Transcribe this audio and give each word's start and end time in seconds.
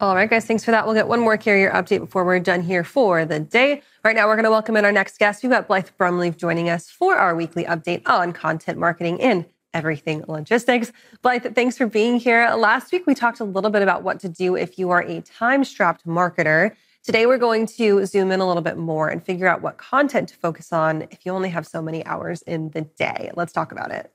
All 0.00 0.14
right, 0.14 0.30
guys, 0.30 0.46
thanks 0.46 0.64
for 0.64 0.70
that. 0.70 0.86
We'll 0.86 0.94
get 0.94 1.08
one 1.08 1.20
more 1.20 1.36
carrier 1.36 1.70
update 1.72 2.00
before 2.00 2.24
we're 2.24 2.40
done 2.40 2.62
here 2.62 2.84
for 2.84 3.26
the 3.26 3.38
day. 3.38 3.82
Right 4.02 4.16
now, 4.16 4.28
we're 4.28 4.34
going 4.34 4.44
to 4.44 4.50
welcome 4.50 4.74
in 4.78 4.86
our 4.86 4.92
next 4.92 5.18
guest. 5.18 5.42
We've 5.42 5.52
got 5.52 5.68
Blythe 5.68 5.88
Brumleve 5.98 6.38
joining 6.38 6.70
us 6.70 6.88
for 6.88 7.16
our 7.16 7.36
weekly 7.36 7.64
update 7.64 8.00
on 8.06 8.32
content 8.32 8.78
marketing 8.78 9.20
and 9.20 9.44
everything 9.74 10.24
logistics. 10.26 10.90
Blythe, 11.20 11.54
thanks 11.54 11.76
for 11.76 11.86
being 11.86 12.18
here. 12.18 12.50
Last 12.54 12.92
week, 12.92 13.06
we 13.06 13.14
talked 13.14 13.40
a 13.40 13.44
little 13.44 13.68
bit 13.68 13.82
about 13.82 14.02
what 14.02 14.20
to 14.20 14.30
do 14.30 14.56
if 14.56 14.78
you 14.78 14.88
are 14.88 15.02
a 15.02 15.20
time 15.20 15.64
strapped 15.64 16.06
marketer. 16.06 16.74
Today, 17.04 17.26
we're 17.26 17.36
going 17.36 17.66
to 17.66 18.06
zoom 18.06 18.32
in 18.32 18.40
a 18.40 18.48
little 18.48 18.62
bit 18.62 18.78
more 18.78 19.10
and 19.10 19.22
figure 19.22 19.48
out 19.48 19.60
what 19.60 19.76
content 19.76 20.30
to 20.30 20.34
focus 20.34 20.72
on 20.72 21.02
if 21.10 21.26
you 21.26 21.32
only 21.32 21.50
have 21.50 21.66
so 21.66 21.82
many 21.82 22.06
hours 22.06 22.40
in 22.40 22.70
the 22.70 22.80
day. 22.80 23.32
Let's 23.34 23.52
talk 23.52 23.70
about 23.70 23.90
it. 23.90 24.10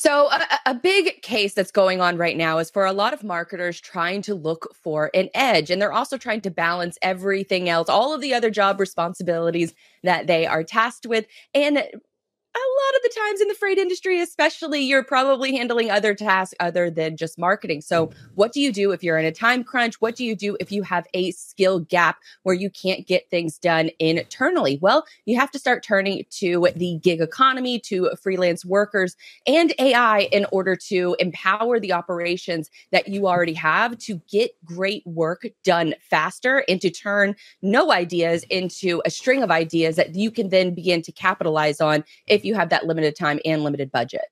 So, 0.00 0.30
a, 0.30 0.40
a, 0.64 0.74
big 0.74 1.20
case 1.20 1.52
that's 1.52 1.70
going 1.70 2.00
on 2.00 2.16
right 2.16 2.34
now 2.34 2.56
is 2.56 2.70
for 2.70 2.86
a 2.86 2.92
lot 2.94 3.12
of 3.12 3.22
marketers 3.22 3.78
trying 3.78 4.22
to 4.22 4.34
look 4.34 4.74
for 4.74 5.10
an 5.12 5.28
edge. 5.34 5.70
And 5.70 5.80
they're 5.80 5.92
also 5.92 6.16
trying 6.16 6.40
to 6.40 6.50
balance 6.50 6.96
everything 7.02 7.68
else, 7.68 7.90
all 7.90 8.14
of 8.14 8.22
the 8.22 8.32
other 8.32 8.48
job 8.48 8.80
responsibilities 8.80 9.74
that 10.02 10.26
they 10.26 10.46
are 10.46 10.64
tasked 10.64 11.04
with. 11.04 11.26
And 11.52 11.84
a 12.52 12.58
lot 12.58 12.96
of 12.96 13.02
the 13.02 13.20
times 13.20 13.40
in 13.40 13.46
the 13.48 13.54
freight 13.54 13.78
industry, 13.78 14.20
especially, 14.20 14.80
you're 14.82 15.04
probably 15.04 15.56
handling 15.56 15.88
other 15.88 16.14
tasks 16.16 16.52
other 16.58 16.90
than 16.90 17.16
just 17.16 17.38
marketing. 17.38 17.80
So, 17.80 18.10
what 18.34 18.52
do 18.52 18.60
you 18.60 18.72
do 18.72 18.90
if 18.90 19.04
you're 19.04 19.18
in 19.18 19.24
a 19.24 19.30
time 19.30 19.62
crunch? 19.62 20.00
What 20.00 20.16
do 20.16 20.24
you 20.24 20.34
do 20.34 20.56
if 20.58 20.72
you 20.72 20.82
have 20.82 21.06
a 21.14 21.30
skill 21.30 21.78
gap 21.78 22.16
where 22.42 22.54
you 22.54 22.68
can't 22.68 23.06
get 23.06 23.30
things 23.30 23.56
done 23.56 23.90
internally? 24.00 24.80
Well, 24.82 25.04
you 25.26 25.38
have 25.38 25.52
to 25.52 25.60
start 25.60 25.84
turning 25.84 26.24
to 26.30 26.68
the 26.74 26.98
gig 27.00 27.20
economy, 27.20 27.78
to 27.80 28.10
freelance 28.20 28.64
workers, 28.64 29.16
and 29.46 29.72
AI 29.78 30.28
in 30.32 30.44
order 30.50 30.74
to 30.88 31.14
empower 31.20 31.78
the 31.78 31.92
operations 31.92 32.68
that 32.90 33.06
you 33.06 33.28
already 33.28 33.54
have 33.54 33.96
to 33.98 34.20
get 34.28 34.50
great 34.64 35.06
work 35.06 35.46
done 35.62 35.94
faster 36.00 36.64
and 36.68 36.80
to 36.80 36.90
turn 36.90 37.36
no 37.62 37.92
ideas 37.92 38.44
into 38.50 39.00
a 39.04 39.10
string 39.10 39.44
of 39.44 39.52
ideas 39.52 39.94
that 39.94 40.16
you 40.16 40.32
can 40.32 40.48
then 40.48 40.74
begin 40.74 41.00
to 41.02 41.12
capitalize 41.12 41.80
on 41.80 42.02
if 42.26 42.39
if 42.40 42.44
you 42.46 42.54
have 42.54 42.70
that 42.70 42.86
limited 42.86 43.14
time 43.14 43.38
and 43.44 43.62
limited 43.62 43.92
budget. 43.92 44.24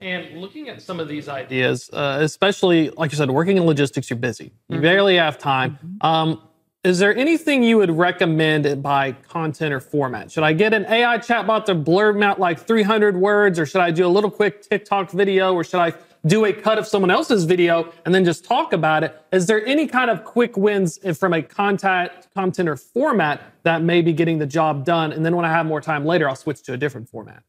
And 0.00 0.40
looking 0.40 0.68
at 0.68 0.82
some 0.82 0.98
of 1.00 1.08
these 1.08 1.28
ideas, 1.28 1.88
uh, 1.92 2.18
especially 2.20 2.90
like 2.90 3.12
you 3.12 3.16
said, 3.16 3.30
working 3.30 3.56
in 3.56 3.64
logistics, 3.64 4.10
you're 4.10 4.18
busy. 4.18 4.52
You 4.68 4.74
mm-hmm. 4.74 4.82
barely 4.82 5.16
have 5.16 5.38
time. 5.38 5.78
Mm-hmm. 5.78 6.06
Um, 6.06 6.42
is 6.84 6.98
there 6.98 7.16
anything 7.16 7.62
you 7.62 7.78
would 7.78 7.90
recommend 7.90 8.82
by 8.82 9.12
content 9.12 9.72
or 9.72 9.80
format? 9.80 10.30
Should 10.30 10.44
I 10.44 10.52
get 10.52 10.74
an 10.74 10.84
AI 10.86 11.18
chatbot 11.18 11.64
to 11.66 11.74
blurb 11.74 12.22
out 12.22 12.38
like 12.38 12.60
300 12.60 13.16
words, 13.16 13.58
or 13.58 13.66
should 13.66 13.80
I 13.80 13.90
do 13.90 14.06
a 14.06 14.08
little 14.08 14.30
quick 14.30 14.62
TikTok 14.62 15.10
video, 15.12 15.54
or 15.54 15.64
should 15.64 15.80
I 15.80 15.92
do 16.26 16.44
a 16.44 16.52
cut 16.52 16.78
of 16.78 16.86
someone 16.86 17.10
else's 17.10 17.44
video 17.44 17.92
and 18.04 18.14
then 18.14 18.24
just 18.24 18.44
talk 18.44 18.72
about 18.72 19.04
it? 19.04 19.20
Is 19.32 19.46
there 19.46 19.64
any 19.66 19.86
kind 19.86 20.10
of 20.10 20.24
quick 20.24 20.56
wins 20.56 20.98
from 21.18 21.32
a 21.32 21.42
content, 21.42 22.12
content 22.34 22.68
or 22.68 22.76
format 22.76 23.40
that 23.62 23.82
may 23.82 24.02
be 24.02 24.12
getting 24.12 24.38
the 24.38 24.46
job 24.46 24.84
done? 24.84 25.12
And 25.12 25.24
then 25.24 25.36
when 25.36 25.44
I 25.44 25.50
have 25.50 25.66
more 25.66 25.80
time 25.80 26.04
later, 26.04 26.28
I'll 26.28 26.36
switch 26.36 26.62
to 26.62 26.72
a 26.72 26.76
different 26.76 27.08
format. 27.08 27.42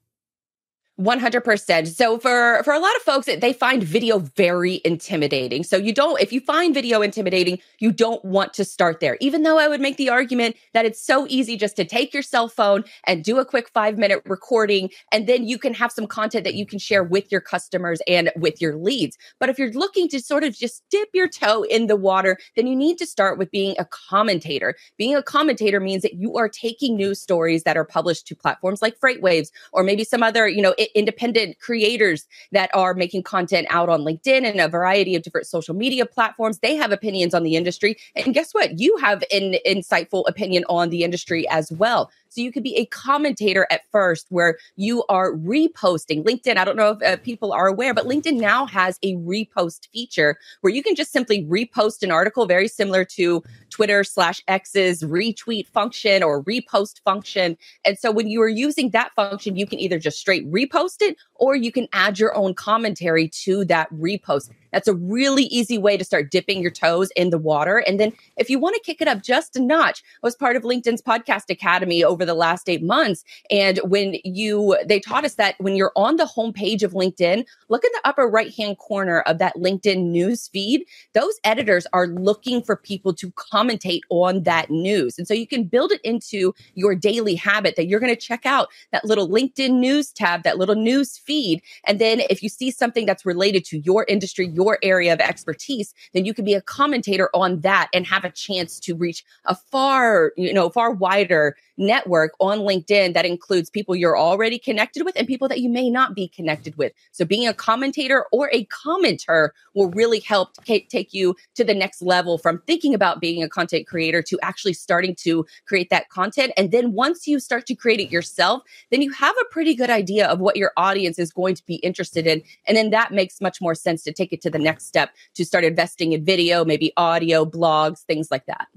100%. 1.00 1.88
So 1.88 2.18
for 2.18 2.62
for 2.64 2.74
a 2.74 2.80
lot 2.80 2.96
of 2.96 3.02
folks 3.04 3.28
they 3.28 3.54
find 3.54 3.84
video 3.84 4.18
very 4.18 4.82
intimidating. 4.84 5.64
So 5.64 5.78
you 5.78 5.94
don't 5.94 6.20
if 6.20 6.34
you 6.34 6.42
find 6.42 6.74
video 6.74 7.02
intimidating, 7.02 7.60
you 7.78 7.92
don't 7.92 8.24
want 8.26 8.54
to 8.56 8.66
start 8.66 9.00
there. 9.00 9.16
Even 9.22 9.44
though 9.44 9.60
I 9.60 9.68
would 9.68 9.80
make 9.80 9.98
the 9.98 10.10
argument 10.10 10.56
that 10.74 10.86
it's 10.86 11.00
so 11.00 11.28
easy 11.30 11.56
just 11.56 11.76
to 11.76 11.86
take 11.86 12.14
your 12.14 12.24
cell 12.24 12.48
phone 12.48 12.84
and 13.06 13.24
do 13.24 13.38
a 13.38 13.46
quick 13.46 13.72
5-minute 13.74 14.24
recording 14.26 14.90
and 15.12 15.28
then 15.28 15.48
you 15.48 15.60
can 15.60 15.76
have 15.76 15.92
some 15.92 16.08
content 16.08 16.44
that 16.46 16.56
you 16.56 16.66
can 16.66 16.80
share 16.80 17.04
with 17.04 17.32
your 17.32 17.42
customers 17.42 18.02
and 18.08 18.32
with 18.36 18.60
your 18.60 18.76
leads. 18.76 19.18
But 19.40 19.50
if 19.50 19.60
you're 19.60 19.72
looking 19.74 20.08
to 20.10 20.20
sort 20.20 20.44
of 20.44 20.56
just 20.56 20.84
dip 20.90 21.10
your 21.14 21.28
toe 21.28 21.62
in 21.64 21.86
the 21.86 21.96
water, 21.96 22.38
then 22.56 22.66
you 22.66 22.76
need 22.76 22.98
to 22.98 23.06
start 23.06 23.38
with 23.38 23.52
being 23.52 23.76
a 23.78 23.86
commentator. 23.86 24.76
Being 24.98 25.16
a 25.16 25.22
commentator 25.22 25.80
means 25.80 26.02
that 26.02 26.16
you 26.16 26.38
are 26.38 26.50
taking 26.50 26.96
news 26.96 27.22
stories 27.22 27.64
that 27.64 27.78
are 27.78 27.86
published 27.86 28.26
to 28.28 28.36
platforms 28.36 28.82
like 28.82 29.00
FreightWaves 29.00 29.52
or 29.74 29.84
maybe 29.84 30.04
some 30.04 30.24
other, 30.24 30.48
you 30.48 30.62
know, 30.62 30.74
independent 30.96 31.60
creators 31.60 32.28
that 32.52 32.70
are 32.74 32.94
making 32.94 33.24
content 33.24 33.68
out 33.70 33.90
on 33.90 34.02
LinkedIn 34.02 34.50
and 34.50 34.60
a 34.60 34.68
variety 34.68 35.16
of 35.16 35.24
different 35.24 35.48
social 35.48 35.76
media 35.76 36.06
platforms. 36.06 36.60
They 36.60 36.76
have 36.76 36.92
opinions 36.92 37.34
on 37.34 37.44
the 37.44 37.56
industry. 37.56 37.98
And 38.16 38.34
guess 38.34 38.54
what? 38.54 38.80
You 38.80 38.98
have 38.98 39.24
an 39.32 39.56
insightful 39.66 40.24
opinion 40.28 40.64
on 40.70 40.90
the 40.90 41.04
industry 41.04 41.48
as 41.50 41.72
well. 41.72 42.12
So 42.30 42.42
you 42.42 42.52
could 42.52 42.64
be 42.64 42.76
a 42.78 42.86
commentator 42.86 43.68
at 43.70 43.82
first 43.92 44.28
where 44.30 44.58
you 44.76 45.04
are 45.10 45.34
reposting 45.34 46.24
LinkedIn. 46.24 46.58
I 46.58 46.66
don't 46.66 46.78
know 46.78 46.92
if 46.92 47.04
uh, 47.04 47.18
people 47.22 47.54
are 47.54 47.68
aware, 47.68 47.94
but 47.94 48.06
LinkedIn 48.06 48.40
now 48.40 48.66
has 48.66 49.00
a 49.04 49.16
repost 49.16 49.88
feature 49.92 50.38
where 50.62 50.74
you 50.74 50.84
can 50.84 50.96
just 50.96 51.12
simply 51.12 51.46
repost 51.46 52.04
an 52.04 52.12
article 52.12 52.46
very 52.46 52.68
similar 52.68 53.06
to 53.06 53.44
Twitter 53.70 54.04
slash 54.04 54.42
X's 54.48 55.04
retweet 55.04 55.68
function 55.68 56.24
or 56.24 56.44
repost 56.44 57.02
function. 57.04 57.58
And 57.86 57.98
so 57.98 58.12
when 58.12 58.28
you 58.28 58.42
are 58.42 58.48
using 58.48 58.90
that 58.92 59.14
function, 59.16 59.56
you 59.56 59.68
can 59.68 59.80
either 59.80 60.00
just 60.00 60.20
straight 60.20 60.50
repost 60.52 60.98
it 61.02 61.18
or 61.36 61.56
you 61.56 61.72
can 61.72 61.88
add 61.94 62.20
your 62.20 62.36
own 62.36 62.54
commentary 62.54 63.30
to 63.30 63.66
that 63.66 63.92
repost. 63.92 64.50
That's 64.72 64.88
a 64.88 64.94
really 64.94 65.44
easy 65.44 65.78
way 65.78 65.98
to 65.98 66.04
start 66.04 66.32
dipping 66.32 66.62
your 66.62 66.72
toes 66.72 67.12
in 67.16 67.30
the 67.30 67.38
water. 67.38 67.78
And 67.80 68.00
then 68.00 68.14
if 68.38 68.50
you 68.50 68.60
want 68.60 68.76
to 68.76 68.82
kick 68.82 69.02
it 69.02 69.08
up 69.08 69.24
just 69.24 69.56
a 69.56 69.62
notch, 69.62 70.04
I 70.24 70.28
was 70.28 70.36
part 70.36 70.56
of 70.56 70.64
LinkedIn's 70.64 71.02
podcast 71.02 71.50
academy 71.50 72.04
over 72.04 72.26
the 72.26 72.34
last 72.34 72.70
eight 72.70 72.84
months. 72.84 73.24
And 73.50 73.80
when 73.84 74.16
you, 74.24 74.78
they 74.86 75.00
taught 75.00 75.26
us 75.26 75.36
that 75.36 75.56
when 75.60 75.76
you're 75.76 75.92
on 75.96 76.18
the 76.18 76.26
homepage 76.26 76.84
of 76.84 76.94
LinkedIn, 76.94 77.46
look 77.70 77.84
in 77.84 77.92
the 77.94 78.02
upper 78.08 78.28
right 78.28 78.54
hand 78.54 78.78
corner 78.78 79.22
of 79.22 79.38
that 79.40 79.56
LinkedIn 79.56 80.10
news 80.10 80.48
feed. 80.48 80.84
Those 81.14 81.40
editors 81.44 81.88
are 81.94 82.08
looking 82.08 82.62
for 82.62 82.76
people 82.76 83.14
to 83.16 83.32
commentate 83.32 84.02
on 84.10 84.44
that 84.44 84.70
news. 84.70 85.18
And 85.18 85.28
so 85.28 85.34
you 85.34 85.48
can 85.48 85.64
build 85.64 85.92
it 85.92 86.02
into 86.04 86.54
your 86.76 86.96
daily 86.96 87.36
habit 87.36 87.76
that 87.76 87.88
you're 87.88 88.00
going 88.00 88.14
to 88.14 88.20
check 88.20 88.46
out 88.46 88.70
that 88.92 89.06
little 89.06 89.30
LinkedIn 89.30 89.72
news 89.72 90.12
tab, 90.12 90.44
that 90.44 90.58
little 90.58 90.76
news 90.76 91.18
feed. 91.18 91.62
And 91.86 92.00
then 92.00 92.22
if 92.30 92.44
you 92.44 92.50
see 92.50 92.72
something 92.72 93.06
that's 93.06 93.26
related 93.26 93.66
to 93.66 93.80
your 93.80 94.06
industry, 94.08 94.48
your 94.58 94.80
area 94.82 95.14
of 95.14 95.20
expertise, 95.20 95.94
then 96.14 96.26
you 96.26 96.34
can 96.34 96.44
be 96.44 96.56
a 96.56 96.62
commentator 96.62 97.30
on 97.34 97.62
that 97.62 97.90
and 97.94 98.06
have 98.08 98.26
a 98.26 98.32
chance 98.32 98.80
to 98.80 98.96
reach 98.96 99.24
a 99.46 99.56
far, 99.56 100.34
you 100.36 100.52
know, 100.52 100.70
far 100.70 100.92
wider 100.92 101.56
network 101.78 102.34
on 102.40 102.60
LinkedIn 102.60 103.14
that 103.14 103.26
includes 103.26 103.70
people 103.70 103.96
you're 103.96 104.18
already 104.18 104.60
connected 104.60 105.04
with 105.04 105.16
and 105.16 105.28
people 105.28 105.48
that 105.48 105.62
you 105.62 105.70
may 105.70 105.90
not 105.90 106.16
be 106.16 106.28
connected 106.28 106.76
with. 106.78 106.92
So 107.12 107.26
being 107.26 107.48
a 107.48 107.54
commentator 107.54 108.26
or 108.32 108.50
a 108.52 108.66
commenter 108.66 109.50
will 109.74 109.90
really 109.92 110.20
help 110.20 110.54
take 110.66 111.14
you 111.14 111.36
to 111.56 111.64
the 111.64 111.74
next 111.74 112.02
level 112.02 112.38
from 112.38 112.62
thinking 112.68 112.94
about 112.94 113.22
being 113.22 113.44
a 113.44 113.50
content 113.50 113.88
creator 113.88 114.22
to 114.24 114.40
actually 114.42 114.74
starting 114.74 115.16
to 115.16 115.46
create 115.68 115.90
that 115.90 116.10
content. 116.10 116.52
And 116.58 116.72
then 116.72 116.94
once 116.94 117.28
you 117.28 117.40
start 117.40 117.66
to 117.68 117.76
create 117.76 118.00
it 118.00 118.12
yourself, 118.12 118.64
then 118.92 119.02
you 119.02 119.12
have 119.12 119.36
a 119.40 119.46
pretty 119.52 119.76
good 119.76 119.90
idea 119.90 120.28
of 120.28 120.40
what 120.40 120.58
your 120.58 120.72
audience 120.78 121.20
is 121.20 121.32
going 121.32 121.56
to 121.56 121.66
be 121.66 121.76
interested 121.76 122.26
in. 122.26 122.42
And 122.68 122.76
then 122.76 122.90
that 122.92 123.12
makes 123.12 123.42
much 123.42 123.62
more 123.62 123.76
sense 123.76 124.04
to 124.04 124.14
take 124.14 124.34
it 124.34 124.42
to 124.42 124.50
the 124.50 124.60
next 124.60 124.86
step 124.88 125.12
to 125.36 125.46
start 125.46 125.64
investing 125.64 126.14
in 126.14 126.26
video, 126.26 126.66
maybe 126.66 126.92
audio, 126.98 127.46
blogs, 127.46 128.00
things 128.02 128.32
like 128.32 128.46
that. 128.48 128.68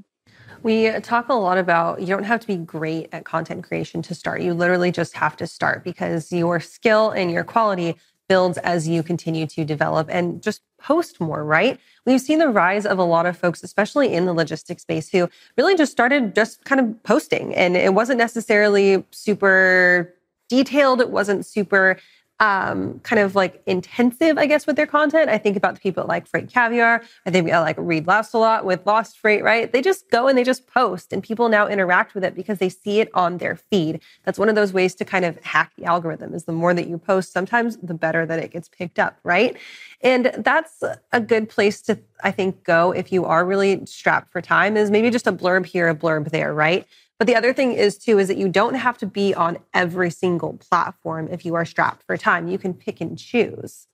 We 0.63 0.91
talk 1.01 1.29
a 1.29 1.35
lot 1.35 1.57
about 1.57 2.01
you 2.01 2.07
don't 2.07 2.25
have 2.25 2.41
to 2.41 2.47
be 2.47 2.57
great 2.57 3.09
at 3.13 3.25
content 3.25 3.65
creation 3.65 4.03
to 4.03 4.15
start. 4.15 4.43
You 4.43 4.53
literally 4.53 4.93
just 4.93 5.15
have 5.17 5.37
to 5.39 5.47
start 5.47 5.85
because 5.85 6.31
your 6.31 6.61
skill 6.61 7.11
and 7.11 7.31
your 7.31 7.45
quality 7.45 7.97
builds 8.29 8.59
as 8.59 8.87
you 8.87 9.03
continue 9.03 9.47
to 9.47 9.65
develop 9.65 10.09
and 10.11 10.43
just 10.43 10.63
post 10.81 11.21
more, 11.21 11.45
right? 11.45 11.81
We've 12.07 12.21
seen 12.21 12.39
the 12.39 12.49
rise 12.49 12.87
of 12.87 12.99
a 12.99 13.05
lot 13.05 13.27
of 13.27 13.37
folks, 13.37 13.63
especially 13.63 14.13
in 14.13 14.27
the 14.27 14.33
logistics 14.33 14.83
space, 14.83 15.09
who 15.09 15.29
really 15.57 15.77
just 15.77 15.93
started 15.93 16.35
just 16.35 16.65
kind 16.65 16.81
of 16.81 17.03
posting. 17.03 17.55
And 17.55 17.77
it 17.77 17.95
wasn't 17.95 18.19
necessarily 18.19 19.05
super 19.11 20.15
detailed, 20.49 21.01
it 21.01 21.11
wasn't 21.11 21.47
super 21.47 21.99
um, 22.41 22.99
kind 23.01 23.21
of 23.21 23.35
like 23.35 23.63
intensive, 23.67 24.39
I 24.39 24.47
guess, 24.47 24.67
with 24.67 24.77
their 24.77 24.87
content. 24.87 25.29
I 25.29 25.37
think 25.37 25.59
about 25.59 25.75
the 25.75 25.81
people 25.81 26.07
like 26.09 26.27
Freight 26.27 26.51
Caviar. 26.51 27.03
I 27.27 27.31
think 27.31 27.53
I 27.53 27.61
like 27.61 27.77
Reed 27.79 28.07
Lost 28.07 28.33
a 28.33 28.39
lot 28.39 28.65
with 28.65 28.85
Lost 28.87 29.19
Freight, 29.19 29.45
right? 29.45 29.71
They 29.71 29.83
just 29.83 30.11
go 30.11 30.27
and 30.27 30.37
they 30.37 30.43
just 30.43 30.67
post, 30.67 31.13
and 31.13 31.23
people 31.23 31.51
now 31.51 31.69
interact 31.69 32.15
with 32.15 32.25
it 32.25 32.35
because 32.35 32.59
they 32.59 32.71
see 32.71 33.01
it 33.01 33.11
on 33.15 33.39
their 33.39 33.57
feed. 33.57 34.01
That's 34.25 34.39
one 34.39 34.49
of 34.49 34.55
those 34.55 34.73
ways 34.73 34.95
to 34.97 35.05
kind 35.05 35.27
of 35.27 35.39
hack 35.45 35.73
the 35.77 35.85
algorithm. 35.85 36.33
Is 36.35 36.45
the 36.45 36.53
more 36.53 36.73
that 36.73 36.89
you 36.89 36.97
post, 36.97 37.33
sometimes 37.33 37.77
the 37.77 37.95
better 37.95 38.25
that 38.25 38.39
it 38.39 38.51
gets 38.51 38.69
picked 38.69 38.99
up, 38.99 39.19
right? 39.23 39.57
And 40.01 40.33
that's 40.39 40.83
a 41.13 41.21
good 41.21 41.51
place 41.51 41.83
to, 41.83 41.99
I 42.25 42.31
think, 42.31 42.65
go 42.65 42.93
if 42.93 43.13
you 43.13 43.27
are 43.27 43.45
really 43.45 43.85
strapped 43.85 44.33
for 44.33 44.41
time. 44.41 44.79
Is 44.79 44.91
maybe 44.91 45.11
just 45.11 45.27
a 45.27 45.33
blurb 45.33 45.67
here, 45.67 45.89
a 45.89 45.95
blurb 45.95 46.31
there, 46.31 46.55
right? 46.55 46.87
But 47.21 47.27
the 47.27 47.37
other 47.37 47.53
thing 47.53 47.73
is 47.73 47.99
too 47.99 48.19
is 48.19 48.29
that 48.29 48.39
you 48.39 48.49
don't 48.49 48.77
have 48.77 48.97
to 48.97 49.07
be 49.07 49.35
on 49.35 49.59
every 49.75 50.11
single 50.11 50.55
platform 50.55 51.29
if 51.31 51.45
you 51.45 51.55
are 51.55 51.67
strapped 51.67 52.03
for 52.07 52.17
time. 52.17 52.49
You 52.49 52.57
can 52.57 52.73
pick 52.73 52.99
and 53.03 53.19
choose. 53.19 53.87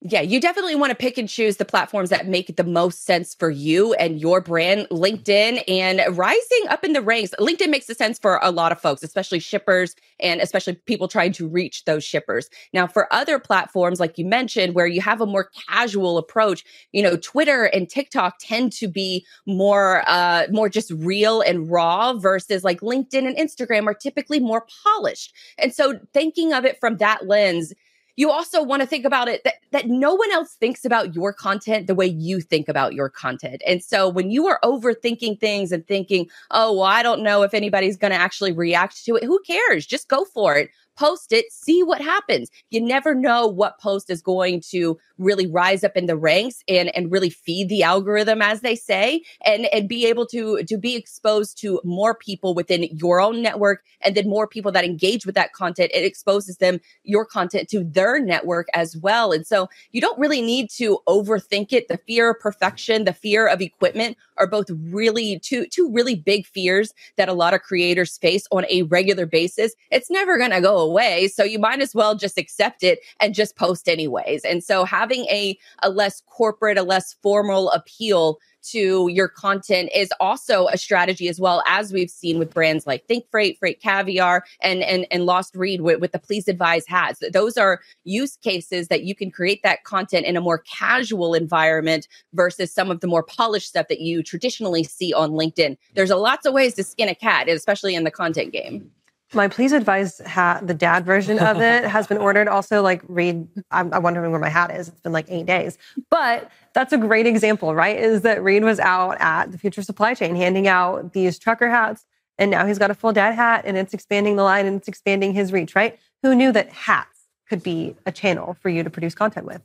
Yeah, 0.00 0.20
you 0.20 0.40
definitely 0.40 0.76
want 0.76 0.90
to 0.90 0.96
pick 0.96 1.18
and 1.18 1.28
choose 1.28 1.56
the 1.56 1.64
platforms 1.64 2.10
that 2.10 2.28
make 2.28 2.56
the 2.56 2.62
most 2.62 3.04
sense 3.04 3.34
for 3.34 3.50
you 3.50 3.94
and 3.94 4.20
your 4.20 4.40
brand. 4.40 4.86
LinkedIn 4.92 5.64
and 5.66 6.16
rising 6.16 6.68
up 6.68 6.84
in 6.84 6.92
the 6.92 7.02
ranks. 7.02 7.34
LinkedIn 7.40 7.68
makes 7.68 7.86
the 7.86 7.96
sense 7.96 8.16
for 8.16 8.38
a 8.40 8.52
lot 8.52 8.70
of 8.70 8.80
folks, 8.80 9.02
especially 9.02 9.40
shippers 9.40 9.96
and 10.20 10.40
especially 10.40 10.74
people 10.86 11.08
trying 11.08 11.32
to 11.32 11.48
reach 11.48 11.84
those 11.84 12.04
shippers. 12.04 12.48
Now, 12.72 12.86
for 12.86 13.12
other 13.12 13.40
platforms, 13.40 13.98
like 13.98 14.16
you 14.18 14.24
mentioned, 14.24 14.76
where 14.76 14.86
you 14.86 15.00
have 15.00 15.20
a 15.20 15.26
more 15.26 15.50
casual 15.68 16.16
approach, 16.16 16.64
you 16.92 17.02
know, 17.02 17.16
Twitter 17.16 17.64
and 17.64 17.88
TikTok 17.90 18.36
tend 18.40 18.70
to 18.74 18.86
be 18.86 19.26
more, 19.46 20.04
uh, 20.06 20.46
more 20.52 20.68
just 20.68 20.92
real 20.92 21.40
and 21.40 21.68
raw 21.68 22.12
versus 22.12 22.62
like 22.62 22.82
LinkedIn 22.82 23.26
and 23.26 23.36
Instagram 23.36 23.88
are 23.88 23.94
typically 23.94 24.38
more 24.38 24.64
polished. 24.84 25.34
And 25.58 25.74
so 25.74 25.98
thinking 26.14 26.52
of 26.52 26.64
it 26.64 26.78
from 26.78 26.98
that 26.98 27.26
lens, 27.26 27.72
you 28.18 28.32
also 28.32 28.64
want 28.64 28.82
to 28.82 28.86
think 28.86 29.04
about 29.04 29.28
it 29.28 29.44
that, 29.44 29.54
that 29.70 29.86
no 29.86 30.12
one 30.12 30.32
else 30.32 30.54
thinks 30.54 30.84
about 30.84 31.14
your 31.14 31.32
content 31.32 31.86
the 31.86 31.94
way 31.94 32.06
you 32.06 32.40
think 32.40 32.68
about 32.68 32.92
your 32.92 33.08
content. 33.08 33.62
And 33.64 33.80
so 33.80 34.08
when 34.08 34.28
you 34.28 34.48
are 34.48 34.58
overthinking 34.64 35.38
things 35.38 35.70
and 35.70 35.86
thinking, 35.86 36.28
oh, 36.50 36.72
well, 36.72 36.82
I 36.82 37.04
don't 37.04 37.22
know 37.22 37.42
if 37.42 37.54
anybody's 37.54 37.96
going 37.96 38.10
to 38.10 38.16
actually 38.16 38.50
react 38.50 39.04
to 39.04 39.14
it, 39.14 39.22
who 39.22 39.40
cares? 39.46 39.86
Just 39.86 40.08
go 40.08 40.24
for 40.24 40.56
it 40.56 40.68
post 40.98 41.32
it, 41.32 41.52
see 41.52 41.82
what 41.82 42.00
happens. 42.00 42.50
You 42.70 42.80
never 42.80 43.14
know 43.14 43.46
what 43.46 43.78
post 43.78 44.10
is 44.10 44.20
going 44.20 44.62
to 44.70 44.98
really 45.16 45.46
rise 45.46 45.84
up 45.84 45.96
in 45.96 46.06
the 46.06 46.16
ranks 46.16 46.62
and, 46.68 46.94
and 46.94 47.10
really 47.10 47.30
feed 47.30 47.68
the 47.68 47.82
algorithm, 47.82 48.42
as 48.42 48.60
they 48.60 48.74
say, 48.74 49.22
and, 49.44 49.66
and 49.66 49.88
be 49.88 50.06
able 50.06 50.26
to, 50.26 50.62
to 50.64 50.76
be 50.76 50.96
exposed 50.96 51.58
to 51.58 51.80
more 51.84 52.14
people 52.14 52.54
within 52.54 52.84
your 52.96 53.20
own 53.20 53.42
network 53.42 53.84
and 54.00 54.14
then 54.16 54.28
more 54.28 54.46
people 54.46 54.72
that 54.72 54.84
engage 54.84 55.24
with 55.24 55.34
that 55.34 55.52
content. 55.52 55.90
It 55.94 56.04
exposes 56.04 56.58
them, 56.58 56.80
your 57.04 57.24
content 57.24 57.68
to 57.70 57.84
their 57.84 58.20
network 58.20 58.68
as 58.74 58.96
well. 58.96 59.32
And 59.32 59.46
so 59.46 59.68
you 59.92 60.00
don't 60.00 60.18
really 60.18 60.42
need 60.42 60.70
to 60.70 60.98
overthink 61.08 61.72
it. 61.72 61.88
The 61.88 61.98
fear 61.98 62.30
of 62.30 62.40
perfection, 62.40 63.04
the 63.04 63.12
fear 63.12 63.46
of 63.46 63.60
equipment 63.60 64.16
are 64.36 64.46
both 64.46 64.70
really 64.70 65.38
two, 65.40 65.66
two 65.66 65.92
really 65.92 66.14
big 66.14 66.46
fears 66.46 66.92
that 67.16 67.28
a 67.28 67.32
lot 67.32 67.54
of 67.54 67.62
creators 67.62 68.18
face 68.18 68.46
on 68.50 68.64
a 68.70 68.82
regular 68.82 69.26
basis. 69.26 69.74
It's 69.90 70.10
never 70.10 70.38
going 70.38 70.52
to 70.52 70.60
go 70.60 70.87
away. 70.88 71.28
So 71.28 71.44
you 71.44 71.58
might 71.58 71.80
as 71.80 71.94
well 71.94 72.14
just 72.14 72.38
accept 72.38 72.82
it 72.82 73.00
and 73.20 73.34
just 73.34 73.56
post 73.56 73.88
anyways. 73.88 74.44
And 74.44 74.62
so 74.62 74.84
having 74.84 75.24
a, 75.26 75.58
a 75.82 75.90
less 75.90 76.22
corporate, 76.26 76.78
a 76.78 76.82
less 76.82 77.14
formal 77.22 77.70
appeal 77.70 78.38
to 78.70 79.08
your 79.08 79.28
content 79.28 79.90
is 79.94 80.10
also 80.20 80.66
a 80.68 80.76
strategy 80.76 81.28
as 81.28 81.40
well 81.40 81.62
as 81.66 81.92
we've 81.92 82.10
seen 82.10 82.38
with 82.38 82.52
brands 82.52 82.86
like 82.86 83.06
Think 83.06 83.24
Freight, 83.30 83.58
Freight 83.58 83.80
Caviar, 83.80 84.44
and 84.60 84.82
and 84.82 85.06
and 85.10 85.24
Lost 85.24 85.54
Read 85.54 85.80
with, 85.80 86.00
with 86.00 86.12
the 86.12 86.18
Please 86.18 86.48
Advise 86.48 86.86
hats. 86.86 87.22
Those 87.32 87.56
are 87.56 87.80
use 88.04 88.36
cases 88.36 88.88
that 88.88 89.04
you 89.04 89.14
can 89.14 89.30
create 89.30 89.62
that 89.62 89.84
content 89.84 90.26
in 90.26 90.36
a 90.36 90.40
more 90.40 90.58
casual 90.58 91.34
environment 91.34 92.08
versus 92.34 92.72
some 92.72 92.90
of 92.90 93.00
the 93.00 93.06
more 93.06 93.22
polished 93.22 93.68
stuff 93.68 93.88
that 93.88 94.00
you 94.00 94.22
traditionally 94.22 94.84
see 94.84 95.12
on 95.12 95.30
LinkedIn. 95.30 95.76
There's 95.94 96.10
a 96.10 96.16
lots 96.16 96.46
of 96.46 96.52
ways 96.52 96.74
to 96.74 96.84
skin 96.84 97.08
a 97.08 97.14
cat, 97.14 97.48
especially 97.48 97.94
in 97.94 98.04
the 98.04 98.10
content 98.10 98.52
game. 98.52 98.90
My 99.34 99.48
please 99.48 99.72
advise 99.72 100.18
hat, 100.18 100.66
the 100.66 100.74
dad 100.74 101.04
version 101.04 101.38
of 101.38 101.60
it 101.60 101.84
has 101.84 102.06
been 102.06 102.16
ordered. 102.16 102.48
Also, 102.48 102.80
like 102.80 103.02
Reed, 103.08 103.46
I'm, 103.70 103.92
I'm, 103.92 104.02
wondering 104.02 104.30
where 104.30 104.40
my 104.40 104.48
hat 104.48 104.74
is. 104.74 104.88
It's 104.88 105.00
been 105.00 105.12
like 105.12 105.26
eight 105.28 105.44
days, 105.44 105.76
but 106.10 106.50
that's 106.72 106.94
a 106.94 106.98
great 106.98 107.26
example, 107.26 107.74
right? 107.74 107.96
Is 107.96 108.22
that 108.22 108.42
Reed 108.42 108.64
was 108.64 108.80
out 108.80 109.16
at 109.20 109.52
the 109.52 109.58
Future 109.58 109.82
Supply 109.82 110.14
Chain 110.14 110.34
handing 110.34 110.66
out 110.66 111.12
these 111.12 111.38
trucker 111.38 111.68
hats, 111.68 112.06
and 112.38 112.50
now 112.50 112.64
he's 112.66 112.78
got 112.78 112.90
a 112.90 112.94
full 112.94 113.12
dad 113.12 113.34
hat, 113.34 113.64
and 113.66 113.76
it's 113.76 113.92
expanding 113.92 114.36
the 114.36 114.44
line 114.44 114.64
and 114.64 114.78
it's 114.78 114.88
expanding 114.88 115.34
his 115.34 115.52
reach, 115.52 115.74
right? 115.74 115.98
Who 116.22 116.34
knew 116.34 116.50
that 116.52 116.70
hats 116.70 117.26
could 117.48 117.62
be 117.62 117.96
a 118.06 118.12
channel 118.12 118.56
for 118.60 118.70
you 118.70 118.82
to 118.82 118.90
produce 118.90 119.14
content 119.14 119.44
with? 119.46 119.60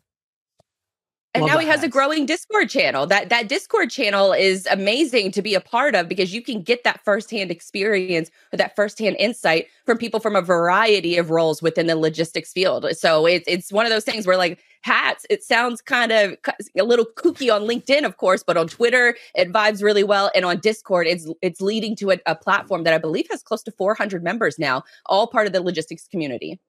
And 1.36 1.42
Love 1.42 1.54
now 1.54 1.60
he 1.60 1.66
has 1.66 1.82
a 1.82 1.88
growing 1.88 2.28
Discord 2.28 2.70
channel. 2.70 3.08
That 3.08 3.30
that 3.30 3.50
Discord 3.50 3.90
channel 3.90 4.34
is 4.34 4.68
amazing 4.70 5.32
to 5.32 5.42
be 5.42 5.56
a 5.56 5.62
part 5.62 5.96
of 5.96 6.08
because 6.08 6.32
you 6.32 6.44
can 6.44 6.62
get 6.62 6.84
that 6.84 7.04
firsthand 7.04 7.50
experience 7.50 8.30
or 8.52 8.58
that 8.58 8.76
firsthand 8.76 9.16
insight 9.18 9.68
from 9.86 9.98
people 9.98 10.20
from 10.20 10.36
a 10.36 10.42
variety 10.42 11.18
of 11.18 11.32
roles 11.32 11.60
within 11.60 11.88
the 11.88 11.96
logistics 11.96 12.54
field. 12.54 12.86
So 12.96 13.26
it's 13.26 13.46
it's 13.48 13.72
one 13.72 13.88
of 13.88 13.92
those 13.92 14.04
things 14.04 14.28
where 14.28 14.38
like 14.38 14.60
hats, 14.82 15.26
it 15.28 15.44
sounds 15.44 15.82
kind 15.82 16.12
of 16.12 16.38
a 16.78 16.84
little 16.84 17.06
kooky 17.06 17.52
on 17.54 17.64
LinkedIn, 17.64 18.06
of 18.06 18.18
course, 18.18 18.44
but 18.44 18.56
on 18.56 18.68
Twitter 18.68 19.16
it 19.34 19.52
vibes 19.52 19.82
really 19.82 20.04
well, 20.04 20.30
and 20.36 20.46
on 20.46 20.60
Discord 20.60 21.08
it's 21.08 21.28
it's 21.42 21.62
leading 21.62 21.96
to 21.96 22.12
a, 22.12 22.20
a 22.28 22.36
platform 22.36 22.84
that 22.84 22.94
I 22.94 23.00
believe 23.00 23.26
has 23.32 23.42
close 23.42 23.64
to 23.64 23.72
400 23.72 24.24
members 24.24 24.60
now, 24.60 24.84
all 25.08 25.26
part 25.26 25.48
of 25.48 25.54
the 25.54 25.64
logistics 25.64 26.08
community. 26.08 26.60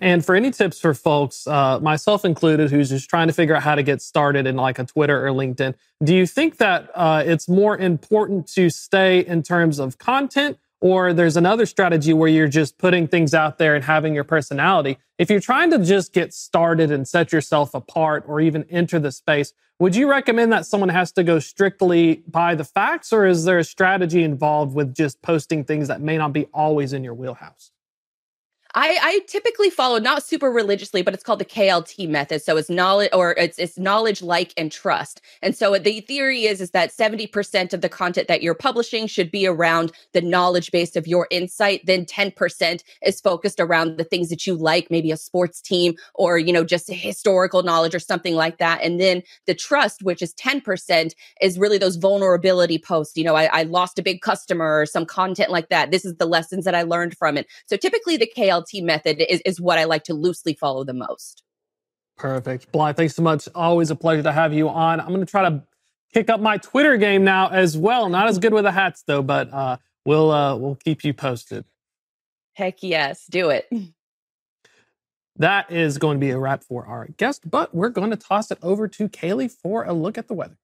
And 0.00 0.24
for 0.24 0.34
any 0.34 0.50
tips 0.50 0.80
for 0.80 0.94
folks, 0.94 1.46
uh, 1.46 1.80
myself 1.80 2.24
included, 2.24 2.70
who's 2.70 2.90
just 2.90 3.08
trying 3.08 3.28
to 3.28 3.32
figure 3.32 3.56
out 3.56 3.62
how 3.62 3.74
to 3.74 3.82
get 3.82 4.02
started 4.02 4.46
in 4.46 4.56
like 4.56 4.78
a 4.78 4.84
Twitter 4.84 5.26
or 5.26 5.30
LinkedIn, 5.30 5.74
do 6.04 6.14
you 6.14 6.26
think 6.26 6.58
that 6.58 6.90
uh, 6.94 7.22
it's 7.24 7.48
more 7.48 7.76
important 7.76 8.46
to 8.48 8.68
stay 8.70 9.20
in 9.20 9.42
terms 9.42 9.78
of 9.78 9.98
content, 9.98 10.58
or 10.80 11.12
there's 11.12 11.36
another 11.36 11.64
strategy 11.64 12.12
where 12.12 12.28
you're 12.28 12.48
just 12.48 12.76
putting 12.78 13.08
things 13.08 13.32
out 13.32 13.58
there 13.58 13.74
and 13.74 13.84
having 13.84 14.14
your 14.14 14.24
personality? 14.24 14.98
If 15.18 15.30
you're 15.30 15.40
trying 15.40 15.70
to 15.70 15.78
just 15.78 16.12
get 16.12 16.34
started 16.34 16.90
and 16.90 17.08
set 17.08 17.32
yourself 17.32 17.72
apart, 17.74 18.24
or 18.26 18.40
even 18.40 18.64
enter 18.68 18.98
the 18.98 19.10
space, 19.12 19.54
would 19.78 19.96
you 19.96 20.08
recommend 20.08 20.52
that 20.52 20.66
someone 20.66 20.88
has 20.90 21.12
to 21.12 21.22
go 21.22 21.38
strictly 21.38 22.22
by 22.26 22.54
the 22.54 22.64
facts, 22.64 23.12
or 23.12 23.26
is 23.26 23.44
there 23.44 23.58
a 23.58 23.64
strategy 23.64 24.22
involved 24.22 24.74
with 24.74 24.94
just 24.94 25.22
posting 25.22 25.64
things 25.64 25.88
that 25.88 26.00
may 26.00 26.18
not 26.18 26.32
be 26.32 26.46
always 26.52 26.92
in 26.92 27.02
your 27.02 27.14
wheelhouse? 27.14 27.72
I, 28.78 28.98
I 29.02 29.20
typically 29.26 29.70
follow 29.70 29.98
not 29.98 30.22
super 30.22 30.52
religiously, 30.52 31.00
but 31.00 31.14
it's 31.14 31.22
called 31.22 31.38
the 31.38 31.46
KLT 31.46 32.10
method. 32.10 32.42
So 32.42 32.58
it's 32.58 32.68
knowledge 32.68 33.08
or 33.14 33.32
it's 33.32 33.58
it's 33.58 33.78
knowledge, 33.78 34.20
like, 34.20 34.52
and 34.58 34.70
trust. 34.70 35.22
And 35.40 35.56
so 35.56 35.78
the 35.78 36.02
theory 36.02 36.44
is 36.44 36.60
is 36.60 36.72
that 36.72 36.90
70% 36.90 37.72
of 37.72 37.80
the 37.80 37.88
content 37.88 38.28
that 38.28 38.42
you're 38.42 38.54
publishing 38.54 39.06
should 39.06 39.30
be 39.30 39.46
around 39.46 39.92
the 40.12 40.20
knowledge 40.20 40.70
base 40.72 40.94
of 40.94 41.06
your 41.06 41.26
insight. 41.30 41.86
Then 41.86 42.04
10% 42.04 42.82
is 43.00 43.18
focused 43.18 43.60
around 43.60 43.96
the 43.96 44.04
things 44.04 44.28
that 44.28 44.46
you 44.46 44.54
like, 44.54 44.90
maybe 44.90 45.10
a 45.10 45.16
sports 45.16 45.62
team 45.62 45.94
or, 46.14 46.36
you 46.36 46.52
know, 46.52 46.62
just 46.62 46.92
historical 46.92 47.62
knowledge 47.62 47.94
or 47.94 47.98
something 47.98 48.34
like 48.34 48.58
that. 48.58 48.82
And 48.82 49.00
then 49.00 49.22
the 49.46 49.54
trust, 49.54 50.02
which 50.02 50.20
is 50.20 50.34
10%, 50.34 51.14
is 51.40 51.58
really 51.58 51.78
those 51.78 51.96
vulnerability 51.96 52.78
posts. 52.78 53.16
You 53.16 53.24
know, 53.24 53.36
I, 53.36 53.44
I 53.46 53.62
lost 53.62 53.98
a 53.98 54.02
big 54.02 54.20
customer 54.20 54.80
or 54.80 54.84
some 54.84 55.06
content 55.06 55.50
like 55.50 55.70
that. 55.70 55.90
This 55.90 56.04
is 56.04 56.16
the 56.16 56.26
lessons 56.26 56.66
that 56.66 56.74
I 56.74 56.82
learned 56.82 57.16
from 57.16 57.38
it. 57.38 57.46
So 57.64 57.78
typically 57.78 58.18
the 58.18 58.30
KLT 58.36 58.65
method 58.74 59.20
is, 59.20 59.40
is 59.44 59.60
what 59.60 59.78
I 59.78 59.84
like 59.84 60.04
to 60.04 60.14
loosely 60.14 60.54
follow 60.54 60.84
the 60.84 60.94
most. 60.94 61.42
Perfect. 62.16 62.72
Blythe, 62.72 62.96
thanks 62.96 63.14
so 63.14 63.22
much. 63.22 63.48
Always 63.54 63.90
a 63.90 63.96
pleasure 63.96 64.22
to 64.22 64.32
have 64.32 64.52
you 64.52 64.68
on. 64.68 65.00
I'm 65.00 65.08
going 65.08 65.20
to 65.20 65.26
try 65.26 65.48
to 65.48 65.62
kick 66.14 66.30
up 66.30 66.40
my 66.40 66.56
Twitter 66.58 66.96
game 66.96 67.24
now 67.24 67.48
as 67.48 67.76
well. 67.76 68.08
Not 68.08 68.28
as 68.28 68.38
good 68.38 68.54
with 68.54 68.64
the 68.64 68.72
hats 68.72 69.02
though, 69.06 69.22
but 69.22 69.52
uh, 69.52 69.76
we'll 70.04 70.30
uh, 70.30 70.56
we'll 70.56 70.76
keep 70.76 71.04
you 71.04 71.12
posted. 71.12 71.64
Heck 72.54 72.82
yes, 72.82 73.26
do 73.26 73.50
it. 73.50 73.68
That 75.38 75.70
is 75.70 75.98
going 75.98 76.16
to 76.16 76.20
be 76.20 76.30
a 76.30 76.38
wrap 76.38 76.64
for 76.64 76.86
our 76.86 77.08
guest, 77.18 77.50
but 77.50 77.74
we're 77.74 77.90
going 77.90 78.10
to 78.10 78.16
toss 78.16 78.50
it 78.50 78.58
over 78.62 78.88
to 78.88 79.08
Kaylee 79.08 79.50
for 79.50 79.84
a 79.84 79.92
look 79.92 80.16
at 80.16 80.28
the 80.28 80.34
weather. 80.34 80.56